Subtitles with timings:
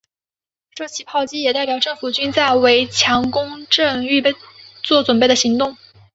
[0.73, 4.19] 这起炮击也代表政府军在为强攻城镇预
[4.81, 5.77] 作准备的行动。